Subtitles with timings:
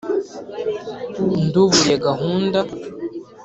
[1.45, 2.59] nduburiye gahunda!